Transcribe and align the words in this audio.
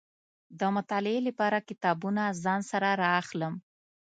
د 0.59 0.61
مطالعې 0.75 1.19
لپاره 1.27 1.65
کتابونه 1.69 2.23
ځان 2.43 2.61
سره 2.71 2.89
را 3.01 3.09
اخلم. 3.21 3.53